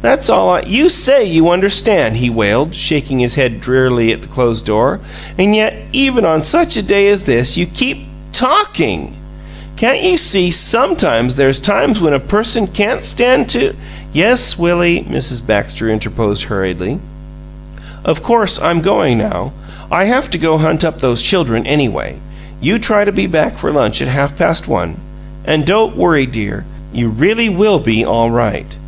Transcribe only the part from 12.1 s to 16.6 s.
a person can't stand to" "Yes, Willie," Mrs. Baxter interposed,